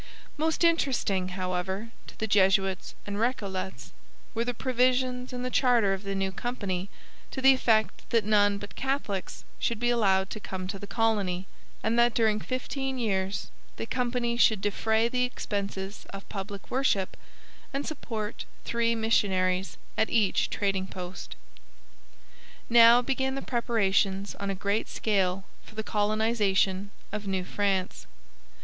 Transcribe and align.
Most 0.35 0.63
interesting, 0.63 1.27
however, 1.37 1.91
to 2.07 2.17
the 2.17 2.25
Jesuits 2.25 2.95
and 3.05 3.19
Recollets 3.19 3.91
were 4.33 4.43
the 4.43 4.55
provisions 4.55 5.31
in 5.31 5.43
the 5.43 5.51
charter 5.51 5.93
of 5.93 6.01
the 6.01 6.15
new 6.15 6.31
company 6.31 6.89
to 7.29 7.39
the 7.39 7.53
effect 7.53 8.09
that 8.09 8.25
none 8.25 8.57
but 8.57 8.73
Catholics 8.75 9.45
should 9.59 9.79
be 9.79 9.91
allowed 9.91 10.31
to 10.31 10.39
come 10.39 10.67
to 10.69 10.79
the 10.79 10.87
colony, 10.87 11.45
and 11.83 11.99
that 11.99 12.15
during 12.15 12.39
fifteen 12.39 12.97
years 12.97 13.51
the 13.75 13.85
company 13.85 14.37
should 14.37 14.59
defray 14.59 15.07
the 15.07 15.23
expenses 15.23 16.07
of 16.09 16.27
public 16.29 16.71
worship 16.71 17.15
and 17.71 17.85
support 17.85 18.45
three 18.65 18.95
missionaries 18.95 19.77
at 19.99 20.09
each 20.09 20.49
trading 20.49 20.87
post. 20.87 21.35
Now 22.71 23.03
began 23.03 23.35
the 23.35 23.43
preparations 23.43 24.33
on 24.39 24.49
a 24.49 24.55
great 24.55 24.87
scale 24.89 25.43
for 25.61 25.75
the 25.75 25.83
colonization 25.83 26.89
of 27.11 27.27
New 27.27 27.43
France. 27.43 28.07